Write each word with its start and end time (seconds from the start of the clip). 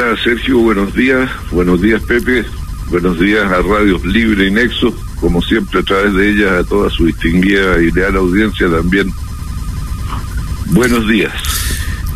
Hola 0.00 0.16
Sergio, 0.22 0.60
buenos 0.60 0.94
días. 0.94 1.28
Buenos 1.50 1.82
días 1.82 2.00
Pepe. 2.02 2.44
Buenos 2.88 3.18
días 3.18 3.50
a 3.50 3.60
Radios 3.62 4.04
Libre 4.04 4.46
y 4.46 4.50
Nexo. 4.52 4.94
Como 5.20 5.42
siempre 5.42 5.80
a 5.80 5.82
través 5.82 6.14
de 6.14 6.30
ellas 6.30 6.52
a 6.52 6.62
toda 6.62 6.88
su 6.88 7.06
distinguida 7.06 7.82
y 7.82 7.90
leal 7.90 8.14
audiencia 8.14 8.70
también. 8.70 9.12
Buenos 10.66 11.08
días. 11.08 11.32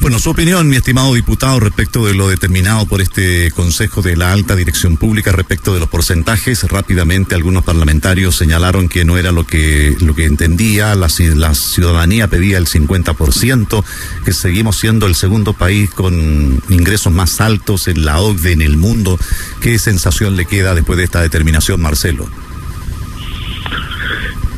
Bueno, 0.03 0.19
su 0.19 0.31
opinión, 0.31 0.69
mi 0.69 0.75
estimado 0.75 1.15
diputado, 1.15 1.61
respecto 1.61 2.05
de 2.05 2.13
lo 2.13 2.29
determinado 2.29 2.87
por 2.87 3.01
este 3.01 3.53
Consejo 3.53 4.03
de 4.03 4.17
la 4.17 4.33
Alta 4.33 4.57
Dirección 4.57 4.97
Pública 4.97 5.31
respecto 5.31 5.75
de 5.75 5.79
los 5.79 5.89
porcentajes. 5.89 6.65
Rápidamente, 6.65 7.37
algunos 7.37 7.63
parlamentarios 7.63 8.35
señalaron 8.35 8.89
que 8.89 9.05
no 9.05 9.17
era 9.17 9.31
lo 9.31 9.47
que 9.47 9.97
lo 10.01 10.17
que 10.17 10.25
entendía, 10.25 10.97
la, 10.97 11.07
la 11.37 11.55
ciudadanía 11.55 12.27
pedía 12.27 12.59
el 12.59 12.67
50%, 12.67 13.85
que 14.25 14.33
seguimos 14.33 14.77
siendo 14.77 15.07
el 15.07 15.15
segundo 15.15 15.53
país 15.53 15.91
con 15.91 16.61
ingresos 16.69 17.13
más 17.13 17.41
altos 17.41 17.87
en 17.87 18.05
la 18.05 18.19
OCDE 18.19 18.55
en 18.55 18.63
el 18.63 18.77
mundo. 18.77 19.21
¿Qué 19.61 19.79
sensación 19.79 20.35
le 20.35 20.47
queda 20.47 20.75
después 20.75 20.97
de 20.97 21.05
esta 21.05 21.23
determinación, 21.23 21.81
Marcelo? 21.81 22.29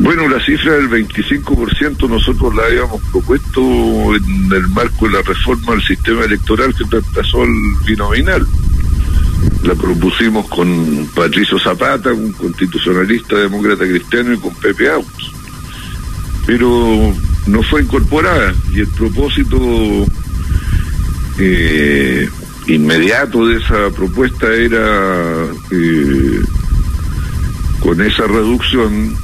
Bueno, 0.05 0.29
la 0.29 0.39
cifra 0.45 0.75
del 0.75 0.91
25% 0.91 2.07
nosotros 2.11 2.55
la 2.55 2.65
habíamos 2.65 3.01
propuesto 3.11 3.63
en 4.15 4.53
el 4.53 4.69
marco 4.69 5.07
de 5.07 5.15
la 5.15 5.23
reforma 5.23 5.73
del 5.73 5.83
sistema 5.83 6.25
electoral 6.25 6.75
que 6.75 6.85
reemplazó 6.85 7.43
el 7.43 7.55
binominal. 7.87 8.47
La 9.63 9.75
propusimos 9.75 10.47
con 10.49 11.09
Patricio 11.15 11.59
Zapata, 11.59 12.13
un 12.13 12.33
constitucionalista 12.33 13.37
demócrata 13.37 13.87
cristiano, 13.87 14.35
y 14.35 14.37
con 14.37 14.55
Pepe 14.57 14.91
Autos. 14.91 15.33
Pero 16.45 17.15
no 17.47 17.63
fue 17.63 17.81
incorporada 17.81 18.55
y 18.75 18.81
el 18.81 18.89
propósito 18.89 19.57
eh, 21.39 22.29
inmediato 22.67 23.47
de 23.47 23.57
esa 23.57 23.89
propuesta 23.97 24.53
era, 24.53 25.47
eh, 25.71 26.43
con 27.81 28.03
esa 28.03 28.27
reducción, 28.27 29.24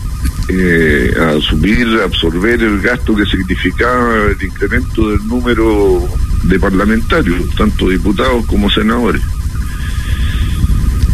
eh, 0.53 1.15
a 1.19 1.31
asumir, 1.31 1.87
absorber 2.05 2.63
el 2.63 2.81
gasto 2.81 3.15
que 3.15 3.25
significaba 3.25 4.27
el 4.27 4.43
incremento 4.43 5.11
del 5.11 5.27
número 5.27 6.09
de 6.45 6.59
parlamentarios, 6.59 7.55
tanto 7.57 7.89
diputados 7.89 8.45
como 8.47 8.71
senadores. 8.71 9.23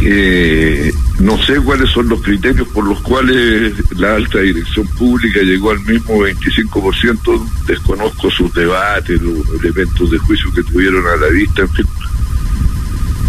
Eh, 0.00 0.92
no 1.20 1.38
sé 1.42 1.56
cuáles 1.56 1.90
son 1.90 2.08
los 2.08 2.20
criterios 2.20 2.68
por 2.68 2.86
los 2.86 3.00
cuales 3.00 3.72
la 3.98 4.14
alta 4.14 4.38
dirección 4.38 4.86
pública 4.88 5.40
llegó 5.40 5.70
al 5.70 5.80
mismo 5.80 6.18
25%, 6.18 7.48
desconozco 7.66 8.30
sus 8.30 8.52
debates, 8.52 9.20
los 9.22 9.48
elementos 9.60 10.10
de 10.10 10.18
juicio 10.18 10.52
que 10.52 10.62
tuvieron 10.62 11.04
a 11.06 11.16
la 11.16 11.28
vista, 11.28 11.62
en 11.62 11.70
fin. 11.70 11.86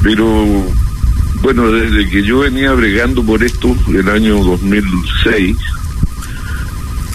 Pero 0.03 0.45
bueno, 1.41 1.72
desde 1.72 2.09
que 2.09 2.23
yo 2.23 2.39
venía 2.39 2.73
bregando 2.73 3.23
por 3.23 3.41
esto, 3.44 3.75
el 3.88 4.09
año 4.09 4.44
2006, 4.44 5.55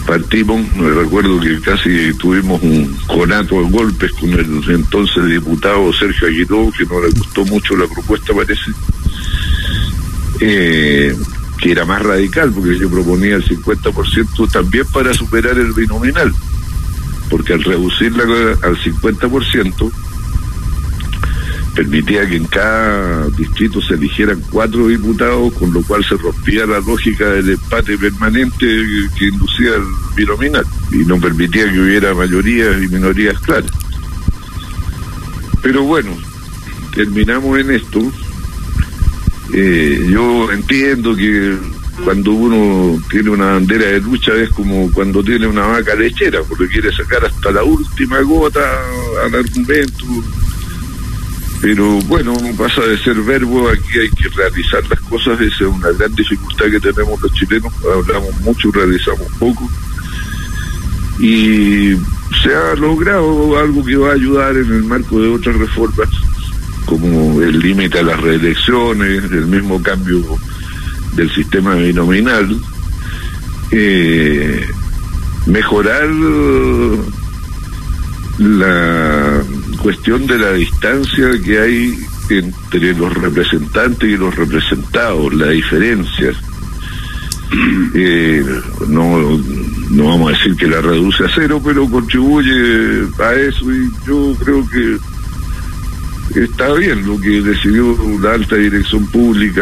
partimos, 0.05 0.61
me 0.75 0.89
recuerdo 0.89 1.39
que 1.39 1.59
casi 1.61 2.13
tuvimos 2.15 2.61
un 2.61 2.95
conato 3.07 3.61
de 3.61 3.69
golpes 3.69 4.11
con 4.13 4.31
el 4.31 4.63
entonces 4.69 5.25
diputado 5.25 5.91
Sergio 5.93 6.27
Aguiró, 6.27 6.71
que 6.77 6.85
no 6.85 7.01
le 7.01 7.09
gustó 7.09 7.45
mucho 7.45 7.75
la 7.75 7.87
propuesta, 7.87 8.33
parece, 8.33 8.71
eh, 10.39 11.15
que 11.59 11.71
era 11.71 11.85
más 11.85 12.01
radical, 12.01 12.51
porque 12.51 12.77
yo 12.77 12.89
proponía 12.89 13.35
el 13.35 13.45
50% 13.45 14.51
también 14.51 14.85
para 14.91 15.13
superar 15.13 15.57
el 15.57 15.73
binominal, 15.73 16.33
porque 17.29 17.53
al 17.53 17.63
reducirla 17.63 18.23
al 18.61 18.77
50%, 18.77 19.91
permitía 21.73 22.27
que 22.27 22.35
en 22.35 22.45
cada 22.45 23.27
distrito 23.29 23.81
se 23.81 23.95
eligieran 23.95 24.41
cuatro 24.51 24.87
diputados, 24.87 25.53
con 25.53 25.73
lo 25.73 25.81
cual 25.83 26.03
se 26.03 26.15
rompía 26.15 26.65
la 26.65 26.79
lógica 26.79 27.25
del 27.29 27.49
empate 27.49 27.97
permanente 27.97 28.65
que 29.17 29.25
inducía 29.25 29.75
el 29.75 29.83
binominal 30.15 30.65
y 30.91 30.97
no 30.97 31.19
permitía 31.19 31.71
que 31.71 31.79
hubiera 31.79 32.13
mayorías 32.13 32.81
y 32.81 32.87
minorías 32.87 33.39
claras. 33.39 33.71
Pero 35.61 35.83
bueno, 35.83 36.11
terminamos 36.93 37.59
en 37.59 37.71
esto. 37.71 37.99
Eh, 39.53 40.09
yo 40.11 40.51
entiendo 40.51 41.15
que 41.15 41.57
cuando 42.03 42.31
uno 42.31 43.01
tiene 43.09 43.29
una 43.29 43.53
bandera 43.53 43.85
de 43.85 44.01
lucha 44.01 44.33
es 44.35 44.49
como 44.49 44.91
cuando 44.91 45.23
tiene 45.23 45.47
una 45.47 45.65
vaca 45.65 45.95
lechera, 45.95 46.41
porque 46.43 46.67
quiere 46.67 46.91
sacar 46.91 47.25
hasta 47.25 47.51
la 47.51 47.63
última 47.63 48.19
gota 48.21 48.59
al 49.25 49.35
argumento 49.35 50.05
pero 51.63 51.97
bueno, 52.07 52.33
no 52.43 52.57
pasa 52.57 52.81
de 52.81 52.97
ser 52.97 53.15
verbo, 53.21 53.69
aquí 53.69 53.97
hay 53.97 54.09
que 54.09 54.27
realizar 54.27 54.85
las 54.89 54.99
cosas, 54.99 55.39
esa 55.39 55.63
es 55.63 55.69
una 55.69 55.91
gran 55.91 56.13
dificultad 56.13 56.65
que 56.65 56.79
tenemos 56.81 57.21
los 57.21 57.31
chilenos, 57.31 57.71
hablamos 57.85 58.37
mucho, 58.41 58.69
realizamos 58.69 59.25
poco. 59.39 59.71
Y 61.19 61.95
se 62.43 62.53
ha 62.53 62.75
logrado 62.75 63.57
algo 63.57 63.81
que 63.85 63.95
va 63.95 64.09
a 64.09 64.15
ayudar 64.15 64.57
en 64.57 64.73
el 64.73 64.83
marco 64.83 65.21
de 65.21 65.29
otras 65.29 65.55
reformas, 65.55 66.09
como 66.85 67.41
el 67.41 67.57
límite 67.59 67.99
a 67.99 68.03
las 68.03 68.19
reelecciones, 68.19 69.23
el 69.31 69.45
mismo 69.45 69.81
cambio 69.81 70.21
del 71.13 71.31
sistema 71.31 71.75
binominal, 71.75 72.59
eh, 73.71 74.67
mejorar 75.45 76.09
la 78.37 79.41
cuestión 79.83 80.25
de 80.25 80.37
la 80.37 80.53
distancia 80.53 81.29
que 81.43 81.59
hay 81.59 81.99
entre 82.29 82.93
los 82.93 83.13
representantes 83.13 84.09
y 84.09 84.15
los 84.15 84.33
representados, 84.33 85.33
la 85.33 85.49
diferencia. 85.49 86.33
Eh, 87.95 88.43
no, 88.87 89.39
no 89.91 90.05
vamos 90.05 90.29
a 90.29 90.35
decir 90.35 90.55
que 90.55 90.65
la 90.65 90.81
reduce 90.81 91.23
a 91.23 91.29
cero, 91.35 91.61
pero 91.63 91.87
contribuye 91.87 93.05
a 93.19 93.33
eso 93.35 93.71
y 93.71 93.91
yo 94.07 94.35
creo 94.43 94.67
que 94.67 94.97
está 96.43 96.73
bien 96.73 97.05
lo 97.05 97.21
que 97.21 97.41
decidió 97.41 97.95
la 98.19 98.33
alta 98.33 98.55
dirección 98.55 99.05
pública 99.11 99.61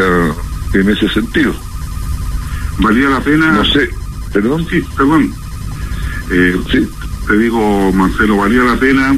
en 0.72 0.88
ese 0.88 1.06
sentido. 1.10 1.54
¿Valía 2.78 3.10
la 3.10 3.20
pena? 3.20 3.52
No 3.52 3.64
sé, 3.66 3.90
perdón. 4.32 4.66
Sí, 4.70 4.82
perdón. 4.96 5.30
Eh, 6.30 6.56
sí. 6.70 6.88
Te 7.26 7.36
digo, 7.36 7.92
Marcelo, 7.92 8.38
¿valía 8.38 8.62
la 8.62 8.76
pena 8.76 9.14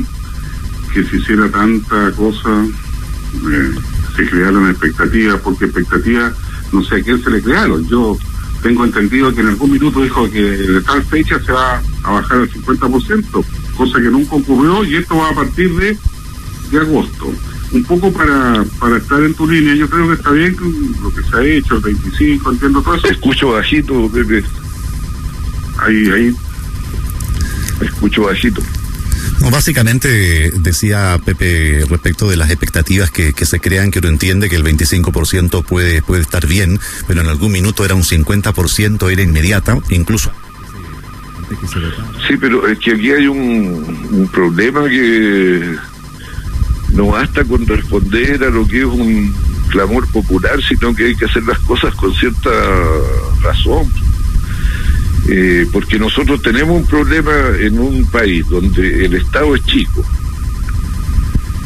que 0.94 1.02
se 1.04 1.16
hiciera 1.16 1.50
tanta 1.50 2.12
cosa, 2.12 2.64
eh, 3.50 3.74
se 4.16 4.30
crearon 4.30 4.70
expectativas, 4.70 5.40
porque 5.40 5.64
expectativas 5.64 6.32
no 6.72 6.84
sé 6.84 6.96
a 6.96 7.02
quién 7.02 7.22
se 7.22 7.30
le 7.30 7.42
crearon. 7.42 7.86
Yo 7.88 8.16
tengo 8.62 8.84
entendido 8.84 9.34
que 9.34 9.40
en 9.40 9.48
algún 9.48 9.72
minuto 9.72 10.00
dijo 10.00 10.30
que 10.30 10.40
de 10.40 10.80
tal 10.82 11.02
fecha 11.02 11.40
se 11.40 11.50
va 11.50 11.82
a 12.04 12.12
bajar 12.12 12.38
al 12.38 12.50
50%, 12.50 13.44
cosa 13.76 13.98
que 13.98 14.08
nunca 14.08 14.36
ocurrió 14.36 14.84
y 14.84 14.94
esto 14.94 15.16
va 15.16 15.30
a 15.30 15.34
partir 15.34 15.74
de, 15.74 15.98
de 16.70 16.78
agosto. 16.78 17.32
Un 17.72 17.82
poco 17.82 18.12
para, 18.12 18.64
para 18.78 18.98
estar 18.98 19.20
en 19.20 19.34
tu 19.34 19.48
línea, 19.48 19.74
yo 19.74 19.90
creo 19.90 20.06
que 20.06 20.14
está 20.14 20.30
bien 20.30 20.56
lo 21.02 21.12
que 21.12 21.22
se 21.22 21.36
ha 21.36 21.42
hecho, 21.42 21.74
el 21.74 21.82
25, 21.82 22.52
entiendo 22.52 22.82
todo 22.82 22.94
eso. 22.94 23.08
Escucho 23.08 23.50
bajito, 23.50 24.08
Pepe. 24.12 24.44
Ahí, 25.78 26.08
ahí. 26.10 26.36
Escucho 27.80 28.22
bajito. 28.22 28.62
Básicamente 29.50 30.50
decía 30.56 31.18
Pepe 31.24 31.84
respecto 31.88 32.28
de 32.28 32.36
las 32.36 32.50
expectativas 32.50 33.10
que, 33.10 33.32
que 33.32 33.46
se 33.46 33.60
crean, 33.60 33.90
que 33.90 34.00
uno 34.00 34.08
entiende 34.08 34.48
que 34.48 34.56
el 34.56 34.64
25% 34.64 35.64
puede, 35.64 36.02
puede 36.02 36.22
estar 36.22 36.46
bien, 36.46 36.80
pero 37.06 37.20
en 37.20 37.28
algún 37.28 37.52
minuto 37.52 37.84
era 37.84 37.94
un 37.94 38.02
50%, 38.02 39.10
era 39.10 39.22
inmediata, 39.22 39.78
incluso. 39.90 40.32
Sí, 42.26 42.36
pero 42.40 42.66
es 42.66 42.78
que 42.78 42.92
aquí 42.92 43.12
hay 43.12 43.26
un, 43.26 44.08
un 44.10 44.28
problema 44.28 44.88
que 44.88 45.76
no 46.92 47.06
basta 47.06 47.44
con 47.44 47.66
responder 47.66 48.42
a 48.44 48.50
lo 48.50 48.66
que 48.66 48.78
es 48.80 48.84
un 48.84 49.34
clamor 49.68 50.06
popular, 50.08 50.60
sino 50.62 50.94
que 50.94 51.06
hay 51.06 51.16
que 51.16 51.24
hacer 51.24 51.42
las 51.44 51.58
cosas 51.60 51.94
con 51.94 52.14
cierta 52.14 52.50
razón. 53.42 53.90
Eh, 55.26 55.66
porque 55.72 55.98
nosotros 55.98 56.42
tenemos 56.42 56.76
un 56.76 56.86
problema 56.86 57.32
en 57.58 57.78
un 57.78 58.04
país 58.06 58.46
donde 58.48 59.06
el 59.06 59.14
Estado 59.14 59.54
es 59.54 59.64
chico, 59.64 60.04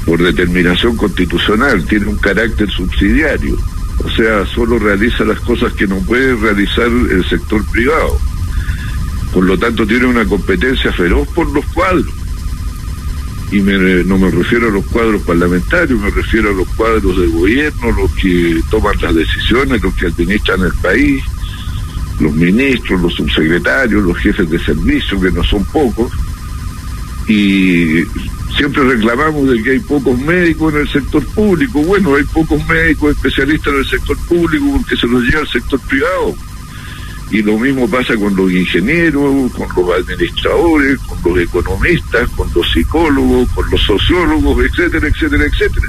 por 0.06 0.22
determinación 0.22 0.96
constitucional, 0.96 1.84
tiene 1.84 2.06
un 2.06 2.16
carácter 2.16 2.70
subsidiario, 2.70 3.58
o 4.05 4.10
sea, 4.10 4.46
solo 4.46 4.78
realiza 4.78 5.25
las 5.25 5.40
cosas 5.40 5.72
que 5.72 5.88
no 5.88 5.96
puede 5.99 6.37
realizar 6.37 6.87
el 6.87 7.28
sector 7.28 7.64
privado. 7.72 8.19
Por 9.34 9.44
lo 9.44 9.58
tanto, 9.58 9.87
tiene 9.87 10.06
una 10.06 10.25
competencia 10.25 10.93
feroz 10.93 11.26
por 11.28 11.50
los 11.52 11.64
cuadros. 11.66 12.14
Y 13.50 13.61
me, 13.61 14.04
no 14.04 14.19
me 14.19 14.31
refiero 14.31 14.69
a 14.69 14.70
los 14.70 14.87
cuadros 14.87 15.22
parlamentarios, 15.22 15.99
me 15.99 16.11
refiero 16.11 16.50
a 16.50 16.54
los 16.54 16.69
cuadros 16.69 17.19
de 17.19 17.26
gobierno, 17.26 17.90
los 17.93 18.11
que 18.12 18.62
toman 18.70 18.94
las 19.02 19.14
decisiones, 19.14 19.82
los 19.82 19.94
que 19.94 20.06
administran 20.06 20.62
el 20.62 20.72
país 20.75 21.22
los 22.20 22.32
ministros, 22.32 23.00
los 23.00 23.15
subsecretarios, 23.15 24.03
los 24.05 24.17
jefes 24.19 24.49
de 24.50 24.59
servicio, 24.59 25.20
que 25.20 25.31
no 25.31 25.44
son 25.44 25.65
pocos, 25.67 26.12
y 27.29 28.05
siempre 28.56 28.82
reclamamos 28.85 29.49
de 29.49 29.62
que 29.62 29.73
hay 29.73 29.79
pocos 29.81 30.19
médicos 30.19 30.75
en 30.75 30.81
el 30.81 30.88
sector 30.88 31.25
público. 31.26 31.81
Bueno, 31.82 32.15
hay 32.15 32.25
pocos 32.25 32.67
médicos 32.67 33.17
especialistas 33.17 33.73
en 33.73 33.79
el 33.81 33.87
sector 33.87 34.17
público 34.26 34.67
porque 34.73 34.97
se 34.97 35.06
los 35.06 35.23
lleva 35.23 35.41
al 35.41 35.49
sector 35.49 35.79
privado. 35.81 36.35
Y 37.31 37.43
lo 37.43 37.59
mismo 37.59 37.88
pasa 37.88 38.17
con 38.17 38.35
los 38.35 38.50
ingenieros, 38.50 39.53
con 39.53 39.69
los 39.76 40.00
administradores, 40.03 40.99
con 41.00 41.19
los 41.35 41.43
economistas, 41.43 42.29
con 42.31 42.49
los 42.55 42.73
psicólogos, 42.73 43.50
con 43.50 43.71
los 43.71 43.82
sociólogos, 43.82 44.64
etcétera, 44.64 45.09
etcétera, 45.09 45.44
etcétera. 45.44 45.88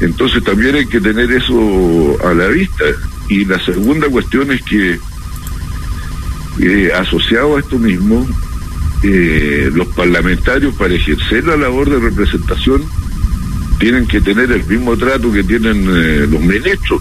Entonces 0.00 0.44
también 0.44 0.74
hay 0.74 0.86
que 0.86 1.00
tener 1.00 1.32
eso 1.32 2.18
a 2.24 2.34
la 2.34 2.48
vista. 2.48 2.84
Y 3.32 3.46
la 3.46 3.58
segunda 3.64 4.10
cuestión 4.10 4.52
es 4.52 4.60
que, 4.62 5.00
eh, 6.60 6.92
asociado 6.92 7.56
a 7.56 7.60
esto 7.60 7.78
mismo, 7.78 8.28
eh, 9.02 9.70
los 9.72 9.86
parlamentarios 9.88 10.74
para 10.74 10.92
ejercer 10.92 11.46
la 11.46 11.56
labor 11.56 11.88
de 11.88 11.98
representación 11.98 12.84
tienen 13.78 14.06
que 14.06 14.20
tener 14.20 14.52
el 14.52 14.62
mismo 14.66 14.98
trato 14.98 15.32
que 15.32 15.42
tienen 15.42 15.88
eh, 15.88 16.26
los 16.28 16.42
ministros, 16.42 17.00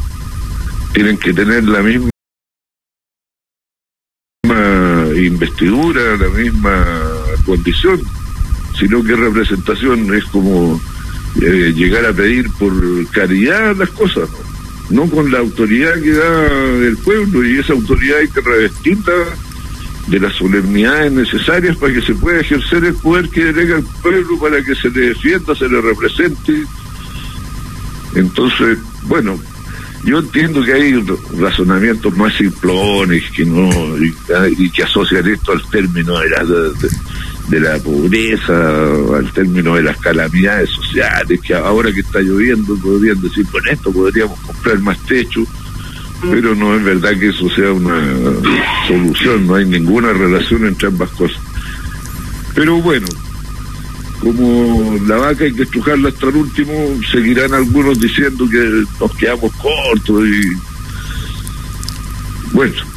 tienen 0.94 1.18
que 1.18 1.34
tener 1.34 1.66
la 1.66 1.82
misma 1.82 2.10
investidura, 5.18 6.16
la 6.16 6.30
misma 6.30 6.86
condición, 7.46 8.02
sino 8.80 9.04
que 9.04 9.18
representación 9.18 10.14
es 10.16 10.24
como 10.26 10.80
llegar 11.36 12.06
a 12.06 12.14
pedir 12.14 12.50
por 12.52 12.74
caridad 13.12 13.76
las 13.76 13.90
cosas, 13.90 14.30
¿no? 14.30 14.51
No 14.92 15.10
con 15.10 15.32
la 15.32 15.40
autoridad 15.40 15.94
que 16.02 16.12
da 16.12 16.48
el 16.86 16.98
pueblo 16.98 17.46
y 17.46 17.60
esa 17.60 17.74
autoridad 17.74 18.20
hay 18.20 18.28
que 18.28 18.42
revestirla 18.42 19.14
de 20.08 20.20
las 20.20 20.34
solemnidades 20.36 21.12
necesarias 21.12 21.78
para 21.78 21.94
que 21.94 22.02
se 22.02 22.14
pueda 22.16 22.42
ejercer 22.42 22.84
el 22.84 22.96
poder 22.96 23.30
que 23.30 23.46
delega 23.46 23.78
el 23.78 23.84
pueblo 24.02 24.40
para 24.40 24.64
que 24.64 24.76
se 24.76 24.90
le 24.90 25.10
defienda, 25.10 25.56
se 25.56 25.70
le 25.70 25.80
represente. 25.80 26.64
Entonces, 28.16 28.78
bueno, 29.04 29.40
yo 30.04 30.20
entiendo 30.20 30.64
que 30.64 30.74
hay 30.74 31.06
razonamientos 31.40 32.16
más 32.18 32.34
simplones 32.36 33.24
que 33.32 33.46
no 33.46 33.70
y, 33.98 34.70
que 34.72 34.84
asocian 34.84 35.28
esto 35.28 35.54
al 35.54 35.62
término 35.70 36.18
de 36.20 36.30
la, 36.30 36.44
la 37.50 37.78
pobreza, 37.80 38.54
al 39.18 39.32
término 39.34 39.76
de 39.76 39.84
las 39.84 39.98
calamidades 39.98 40.70
sociales, 40.70 41.40
que 41.42 41.54
ahora 41.54 41.92
que 41.92 42.02
está 42.02 42.20
lloviendo 42.20 42.76
podrían 42.78 43.22
decir, 43.22 43.46
con 43.48 43.68
esto 43.68 43.92
podríamos 43.92 44.40
comprar 44.40 44.80
más 44.80 44.98
techo 45.06 45.46
pero 46.30 46.54
no 46.56 46.76
es 46.76 46.84
verdad 46.84 47.18
que 47.18 47.30
eso 47.30 47.50
sea 47.50 47.72
una 47.72 48.00
solución, 48.88 49.48
no 49.48 49.56
hay 49.56 49.66
ninguna 49.66 50.14
relación 50.14 50.68
entre 50.68 50.88
ambas 50.88 51.10
cosas. 51.12 51.42
Pero 52.54 52.80
bueno, 52.82 53.08
como 54.20 54.98
la 55.08 55.18
vaca 55.18 55.46
hay 55.46 55.54
que 55.54 55.64
estrujarla 55.64 56.10
hasta 56.10 56.28
el 56.28 56.36
último, 56.36 56.74
seguirán 57.12 57.54
algunos 57.54 58.00
diciendo 58.00 58.48
que 58.50 58.84
nos 59.00 59.16
quedamos 59.16 59.52
cortos 59.54 60.28
y 60.28 60.52
bueno. 62.54 62.91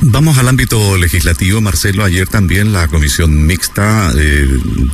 Vamos 0.00 0.38
al 0.38 0.48
ámbito 0.48 0.96
legislativo, 0.96 1.60
Marcelo. 1.60 2.04
Ayer 2.04 2.28
también 2.28 2.72
la 2.72 2.88
comisión 2.88 3.46
mixta 3.46 4.12
eh, 4.16 4.48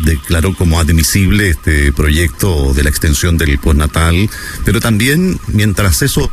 declaró 0.04 0.54
como 0.54 0.78
admisible 0.78 1.50
este 1.50 1.92
proyecto 1.92 2.72
de 2.74 2.84
la 2.84 2.90
extensión 2.90 3.36
del 3.36 3.58
postnatal, 3.58 4.28
pero 4.64 4.80
también 4.80 5.38
mientras 5.48 6.02
eso 6.02 6.30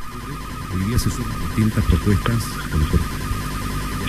distintas 1.55 1.83
propuestas. 1.85 2.35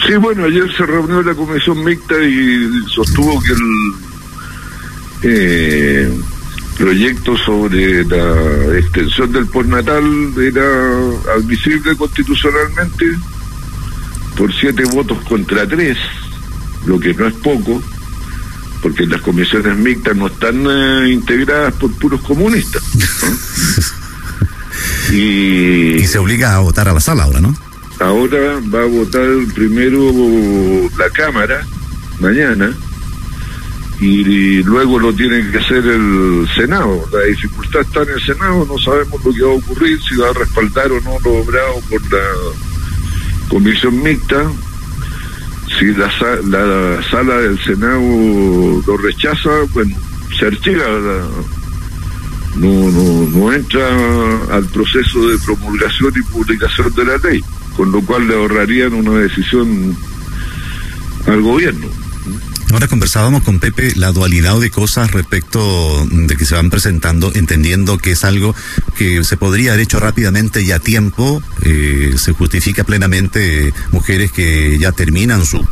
Sí, 0.06 0.14
bueno, 0.16 0.44
ayer 0.44 0.70
se 0.76 0.86
reunió 0.86 1.22
la 1.22 1.34
comisión 1.34 1.82
mixta 1.84 2.22
y 2.22 2.70
sostuvo 2.86 3.40
que 3.42 3.52
el 3.52 3.94
eh, 5.22 6.20
proyecto 6.76 7.36
sobre 7.36 8.04
la 8.04 8.78
extensión 8.78 9.32
del 9.32 9.46
postnatal 9.46 10.04
era 10.38 11.34
admisible 11.36 11.96
constitucionalmente 11.96 13.06
por 14.38 14.54
siete 14.54 14.84
votos 14.84 15.18
contra 15.28 15.66
tres, 15.66 15.98
lo 16.86 17.00
que 17.00 17.12
no 17.12 17.26
es 17.26 17.34
poco, 17.34 17.82
porque 18.80 19.04
las 19.04 19.20
comisiones 19.20 19.76
mixtas 19.76 20.16
no 20.16 20.28
están 20.28 20.64
eh, 20.64 21.10
integradas 21.12 21.74
por 21.74 21.92
puros 21.98 22.20
comunistas. 22.22 22.82
Y, 25.10 26.06
se 26.06 26.18
obliga 26.18 26.54
a 26.54 26.58
votar 26.58 26.86
a 26.86 26.92
la 26.92 27.00
sala 27.00 27.24
ahora, 27.24 27.40
¿no? 27.40 27.56
Ahora 27.98 28.60
va 28.72 28.82
a 28.82 28.86
votar 28.86 29.26
primero 29.54 30.12
la 30.98 31.08
Cámara, 31.10 31.66
mañana, 32.20 32.76
y, 34.00 34.62
luego 34.62 34.98
lo 34.98 35.14
tiene 35.14 35.50
que 35.50 35.58
hacer 35.58 35.84
el 35.86 36.46
Senado. 36.54 37.08
La 37.10 37.22
dificultad 37.22 37.80
está 37.80 38.02
en 38.02 38.10
el 38.10 38.20
Senado, 38.20 38.66
no 38.66 38.78
sabemos 38.78 39.24
lo 39.24 39.32
que 39.32 39.42
va 39.42 39.52
a 39.52 39.56
ocurrir, 39.56 39.98
si 40.02 40.16
va 40.16 40.28
a 40.28 40.34
respaldar 40.34 40.92
o 40.92 41.00
no 41.00 41.18
lo 41.24 41.38
obrado 41.38 41.80
por 41.88 42.02
la 42.12 42.67
comisión 43.48 44.02
mixta. 44.02 44.50
Si 45.78 45.86
la, 45.94 46.10
la 46.44 47.02
sala 47.10 47.36
del 47.36 47.58
Senado 47.60 48.82
lo 48.86 48.96
rechaza, 48.96 49.50
bueno, 49.74 49.94
se 50.38 50.46
archiva 50.46 50.84
no, 52.56 52.90
no, 52.90 53.28
no 53.30 53.52
entra 53.52 53.86
al 54.50 54.64
proceso 54.66 55.28
de 55.28 55.38
promulgación 55.38 56.12
y 56.16 56.22
publicación 56.22 56.92
de 56.94 57.04
la 57.04 57.16
ley, 57.18 57.44
con 57.76 57.92
lo 57.92 58.00
cual 58.02 58.26
le 58.26 58.34
ahorrarían 58.34 58.94
una 58.94 59.18
decisión 59.18 59.96
al 61.26 61.42
gobierno. 61.42 61.86
Ahora 62.70 62.86
conversábamos 62.86 63.42
con 63.42 63.60
Pepe 63.60 63.94
la 63.96 64.12
dualidad 64.12 64.60
de 64.60 64.70
cosas 64.70 65.10
respecto 65.10 66.06
de 66.06 66.36
que 66.36 66.44
se 66.44 66.54
van 66.54 66.70
presentando, 66.70 67.32
entendiendo 67.34 67.98
que 67.98 68.12
es 68.12 68.24
algo 68.24 68.54
que 68.96 69.24
se 69.24 69.36
podría 69.36 69.72
haber 69.72 69.84
hecho 69.84 69.98
rápidamente 69.98 70.62
y 70.62 70.72
a 70.72 70.78
tiempo, 70.78 71.42
eh, 71.62 72.14
se 72.16 72.32
justifica 72.32 72.84
plenamente 72.84 73.72
mujeres 73.90 74.32
que 74.32 74.78
ya 74.78 74.92
terminan 74.92 75.44
su 75.46 75.66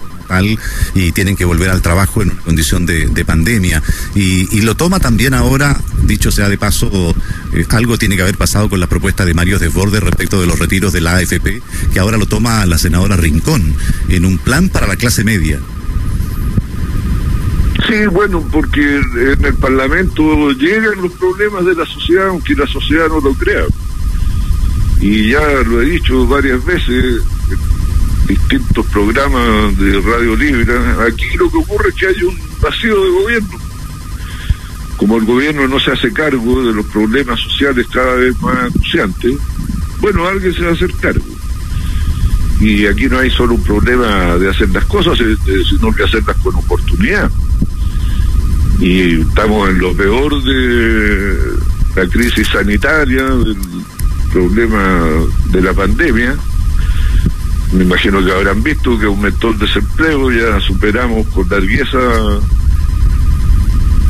y 0.94 1.12
tienen 1.12 1.36
que 1.36 1.44
volver 1.44 1.70
al 1.70 1.82
trabajo 1.82 2.22
en 2.22 2.30
condición 2.30 2.86
de, 2.86 3.24
pandemia. 3.24 3.82
Y, 4.14 4.60
lo 4.60 4.74
toma 4.74 4.98
también 4.98 5.34
ahora, 5.34 5.78
dicho 6.04 6.30
sea 6.30 6.48
de 6.48 6.58
paso, 6.58 7.14
eh, 7.54 7.64
algo 7.70 7.98
tiene 7.98 8.16
que 8.16 8.22
haber 8.22 8.36
pasado 8.36 8.68
con 8.68 8.80
la 8.80 8.88
propuesta 8.88 9.24
de 9.24 9.34
Mario 9.34 9.58
Desbordes 9.58 10.02
respecto 10.02 10.40
de 10.40 10.46
los 10.46 10.58
retiros 10.58 10.92
de 10.92 11.00
la 11.00 11.16
AFP, 11.16 11.62
que 11.92 12.00
ahora 12.00 12.16
lo 12.16 12.26
toma 12.26 12.66
la 12.66 12.78
senadora 12.78 13.16
Rincón, 13.16 13.74
en 14.08 14.24
un 14.24 14.38
plan 14.38 14.68
para 14.68 14.86
la 14.86 14.96
clase 14.96 15.22
media. 15.22 15.60
Sí, 17.86 18.06
bueno, 18.06 18.44
porque 18.50 18.80
en 18.80 19.44
el 19.44 19.54
Parlamento 19.54 20.50
llegan 20.52 21.00
los 21.02 21.12
problemas 21.12 21.64
de 21.64 21.74
la 21.76 21.86
sociedad, 21.86 22.28
aunque 22.28 22.56
la 22.56 22.66
sociedad 22.66 23.08
no 23.08 23.20
lo 23.20 23.32
crea. 23.34 23.64
Y 25.00 25.30
ya 25.30 25.40
lo 25.64 25.82
he 25.82 25.84
dicho 25.84 26.26
varias 26.26 26.64
veces, 26.64 27.22
distintos 28.26 28.86
programas 28.86 29.78
de 29.78 30.00
Radio 30.00 30.34
Libre. 30.34 30.74
Aquí 31.06 31.36
lo 31.36 31.48
que 31.50 31.58
ocurre 31.58 31.90
es 31.90 31.94
que 31.94 32.06
hay 32.08 32.22
un 32.24 32.36
vacío 32.60 33.04
de 33.04 33.10
gobierno. 33.10 33.58
Como 34.96 35.18
el 35.18 35.24
gobierno 35.24 35.68
no 35.68 35.78
se 35.78 35.92
hace 35.92 36.12
cargo 36.12 36.64
de 36.64 36.72
los 36.72 36.86
problemas 36.86 37.38
sociales 37.38 37.86
cada 37.92 38.14
vez 38.14 38.36
más 38.40 38.74
acuciantes, 38.74 39.36
bueno, 40.00 40.26
alguien 40.26 40.52
se 40.54 40.62
va 40.62 40.70
a 40.70 40.74
hacer 40.74 40.92
cargo. 40.94 41.24
Y 42.60 42.86
aquí 42.86 43.06
no 43.06 43.18
hay 43.18 43.30
solo 43.30 43.54
un 43.54 43.62
problema 43.62 44.36
de 44.38 44.48
hacer 44.48 44.70
las 44.70 44.86
cosas, 44.86 45.20
eh, 45.20 45.36
eh, 45.46 45.62
sino 45.68 45.92
que 45.92 46.04
hacerlas 46.04 46.36
con 46.38 46.54
oportunidad. 46.54 47.30
Y 48.80 49.20
estamos 49.20 49.70
en 49.70 49.78
lo 49.78 49.94
peor 49.94 50.42
de 50.42 51.36
la 51.96 52.06
crisis 52.08 52.48
sanitaria, 52.48 53.24
del 53.24 53.56
problema 54.32 55.02
de 55.50 55.62
la 55.62 55.72
pandemia 55.72 56.36
me 57.72 57.82
imagino 57.82 58.24
que 58.24 58.32
habrán 58.32 58.62
visto 58.62 58.98
que 58.98 59.06
aumentó 59.06 59.50
el 59.50 59.58
desempleo, 59.58 60.30
ya 60.30 60.60
superamos 60.60 61.26
con 61.28 61.48
largueza 61.48 61.98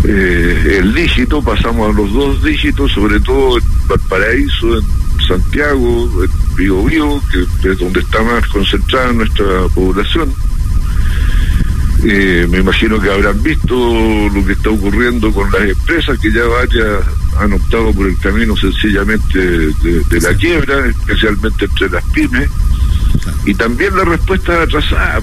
eh, 0.05 0.79
el 0.81 0.95
dígito, 0.95 1.43
pasamos 1.43 1.91
a 1.91 2.01
los 2.01 2.13
dos 2.13 2.45
dígitos, 2.45 2.93
sobre 2.93 3.19
todo 3.21 3.59
en 3.59 3.65
Valparaíso, 3.89 4.79
en 4.79 4.85
Santiago, 5.27 6.11
en 6.23 6.57
Biobío, 6.57 7.21
que 7.63 7.73
es 7.73 7.79
donde 7.79 8.01
está 8.01 8.23
más 8.23 8.47
concentrada 8.49 9.13
nuestra 9.13 9.67
población. 9.75 10.33
Eh, 12.05 12.47
me 12.49 12.59
imagino 12.59 13.01
que 13.01 13.11
habrán 13.11 13.43
visto 13.43 13.75
lo 13.75 14.45
que 14.45 14.53
está 14.53 14.71
ocurriendo 14.71 15.33
con 15.33 15.51
las 15.51 15.63
empresas, 15.63 16.19
que 16.19 16.31
ya 16.31 16.45
varias 16.45 17.03
han 17.39 17.53
optado 17.53 17.93
por 17.93 18.07
el 18.07 18.19
camino 18.19 18.57
sencillamente 18.57 19.39
de 19.39 20.21
la 20.21 20.35
quiebra, 20.35 20.87
especialmente 20.87 21.65
entre 21.65 21.91
las 21.91 22.05
pymes 22.05 22.49
y 23.45 23.55
también 23.55 23.97
la 23.97 24.05
respuesta 24.05 24.63
atrasada. 24.63 25.21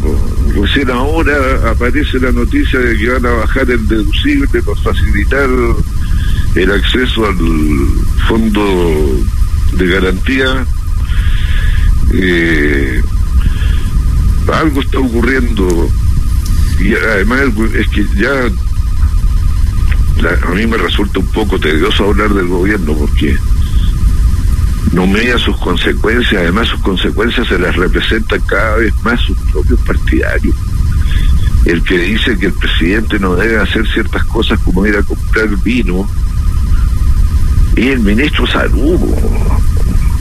Recién 0.56 0.90
ahora 0.90 1.70
aparece 1.70 2.20
la 2.20 2.32
noticia 2.32 2.80
de 2.80 2.98
que 2.98 3.10
van 3.10 3.26
a 3.26 3.32
bajar 3.32 3.70
el 3.70 3.88
deducible 3.88 4.48
para 4.62 4.82
facilitar 4.82 5.50
el 6.56 6.72
acceso 6.72 7.26
al 7.26 7.38
fondo 8.28 9.20
de 9.74 9.88
garantía. 9.88 10.66
Eh, 12.14 13.02
algo 14.52 14.82
está 14.82 15.00
ocurriendo 15.00 15.90
y 16.80 16.96
además 16.96 17.42
es 17.76 17.88
que 17.90 18.06
ya 18.16 18.50
a 20.48 20.52
mí 20.52 20.66
me 20.68 20.78
resulta 20.78 21.20
un 21.20 21.28
poco 21.28 21.60
tedioso 21.60 22.06
hablar 22.06 22.34
del 22.34 22.48
gobierno 22.48 22.94
porque 22.94 23.38
no 24.94 25.08
media 25.08 25.38
sus 25.40 25.58
consecuencias, 25.58 26.42
además 26.42 26.68
sus 26.68 26.82
consecuencias 26.82 27.48
se 27.48 27.58
las 27.58 27.76
representan 27.76 28.40
cada 28.42 28.78
vez 28.78 28.94
más 29.04 29.20
sus 29.22 29.38
propios 29.52 29.80
partidarios. 29.82 30.56
El 31.66 31.82
que 31.84 31.98
dice 31.98 32.38
que 32.38 32.48
el 32.48 32.54
presidente 32.54 33.18
no 33.20 33.36
debe 33.36 33.60
hacer 33.60 33.88
ciertas 33.88 34.24
cosas 34.26 34.60
como 34.60 34.86
ir 34.86 34.96
a 34.96 35.04
comprar 35.04 35.50
vino, 35.64 36.08
y 37.76 37.88
el 37.88 38.00
ministro 38.02 38.46
Salud, 38.46 39.00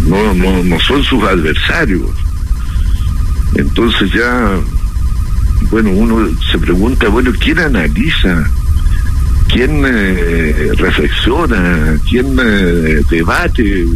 no, 0.07 0.35
no, 0.35 0.63
no 0.63 0.81
son 0.81 1.03
sus 1.05 1.23
adversarios. 1.23 2.09
Entonces 3.55 4.11
ya, 4.13 4.59
bueno, 5.73 5.91
uno 5.91 6.29
se 6.51 6.59
pregunta, 6.59 7.09
bueno, 7.09 7.33
¿quién 7.41 7.59
analiza? 7.59 8.47
¿Quién 9.49 9.83
eh, 9.87 10.71
reflexiona? 10.77 11.99
¿Quién 12.07 12.37
eh, 12.39 13.01
debate? 13.09 13.87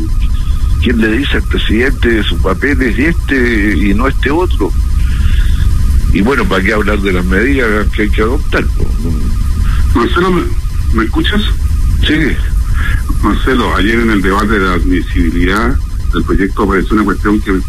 ¿Quién 0.83 1.01
le 1.03 1.19
dice 1.19 1.37
al 1.37 1.43
presidente 1.43 2.23
su 2.23 2.39
papel 2.39 2.81
es 2.81 2.99
este 2.99 3.77
y 3.77 3.93
no 3.93 4.09
este 4.09 4.31
otro? 4.31 4.73
Y 6.15 6.23
bueno, 6.23 6.47
¿para 6.47 6.65
qué 6.65 6.73
hablar 6.73 6.99
de 7.01 7.13
las 7.13 7.27
medidas 7.27 7.87
que 7.89 8.03
hay 8.03 8.11
que 8.11 8.23
adoptar? 8.23 8.65
Marcelo, 9.95 10.31
¿me, 10.31 10.43
¿me 10.95 11.05
escuchas? 11.05 11.43
Sí. 12.07 12.33
Marcelo, 13.23 13.77
ayer 13.77 14.01
en 14.01 14.13
el 14.13 14.23
debate 14.23 14.59
de 14.59 14.61
la 14.61 14.73
admisibilidad 14.73 15.77
del 16.15 16.25
proyecto 16.25 16.63
apareció 16.63 16.97
una 16.97 17.05
cuestión 17.05 17.39
que, 17.43 17.61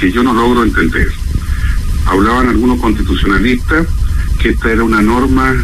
que 0.00 0.10
yo 0.10 0.24
no 0.24 0.34
logro 0.34 0.64
entender. 0.64 1.12
Hablaban 2.06 2.48
algunos 2.48 2.80
constitucionalistas 2.80 3.86
que 4.38 4.50
esta 4.50 4.70
era 4.72 4.84
una 4.84 5.00
norma 5.02 5.54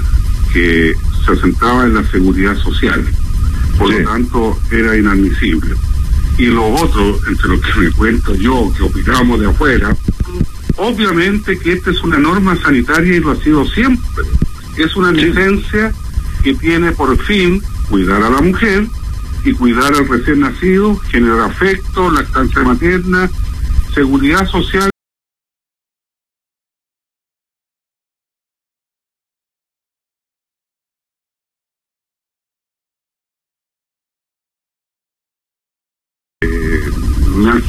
que 0.52 0.94
se 1.24 1.32
asentaba 1.32 1.84
en 1.84 1.94
la 1.94 2.10
seguridad 2.10 2.56
social, 2.56 3.04
por 3.78 3.92
Sí. 3.92 3.98
lo 4.02 4.10
tanto 4.10 4.58
era 4.70 4.96
inadmisible. 4.96 5.74
Y 6.38 6.46
lo 6.46 6.66
otro, 6.74 7.18
entre 7.28 7.48
lo 7.48 7.60
que 7.60 7.74
me 7.78 7.90
cuento 7.92 8.34
yo, 8.34 8.72
que 8.76 8.82
opinamos 8.84 9.40
de 9.40 9.48
afuera, 9.48 9.94
obviamente 10.76 11.58
que 11.58 11.72
esta 11.74 11.90
es 11.90 12.02
una 12.02 12.18
norma 12.18 12.56
sanitaria 12.56 13.16
y 13.16 13.20
lo 13.20 13.32
ha 13.32 13.36
sido 13.36 13.66
siempre. 13.68 14.24
Es 14.76 14.96
una 14.96 15.10
Sí. 15.10 15.26
licencia 15.26 15.92
que 16.42 16.54
tiene 16.54 16.92
por 16.92 17.16
fin 17.24 17.62
cuidar 17.90 18.22
a 18.22 18.30
la 18.30 18.40
mujer 18.40 18.86
y 19.44 19.52
cuidar 19.52 19.92
al 19.94 20.08
recién 20.08 20.40
nacido, 20.40 20.96
generar 21.10 21.40
afecto, 21.40 22.10
lactancia 22.10 22.62
materna, 22.62 23.28
seguridad 23.94 24.48
social. 24.48 24.89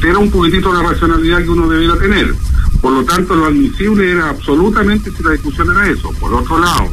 Altera 0.02 0.18
un 0.18 0.32
poquitito 0.32 0.72
la 0.72 0.82
racionalidad 0.82 1.44
que 1.44 1.50
uno 1.50 1.68
debiera 1.68 1.96
tener. 1.96 2.34
Por 2.80 2.92
lo 2.92 3.04
tanto, 3.04 3.36
lo 3.36 3.46
admisible 3.46 4.10
era 4.10 4.30
absolutamente 4.30 5.12
si 5.12 5.22
la 5.22 5.30
discusión 5.30 5.70
era 5.70 5.88
eso. 5.88 6.10
Por 6.18 6.34
otro 6.34 6.58
lado, 6.58 6.90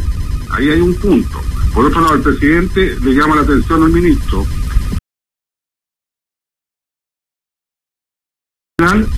ahí 0.51 0.69
hay 0.69 0.79
un 0.79 0.93
punto. 0.93 1.41
Por 1.73 1.85
otro 1.85 2.01
lado, 2.01 2.13
el 2.13 2.21
presidente 2.21 2.95
le 3.01 3.15
llama 3.15 3.37
la 3.37 3.41
atención 3.41 3.83
al 3.83 3.89
ministro. 3.89 4.45